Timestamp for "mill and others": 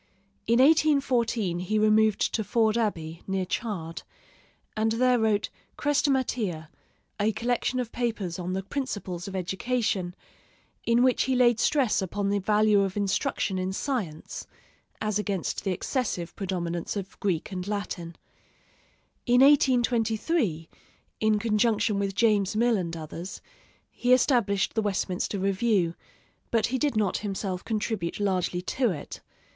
22.55-23.39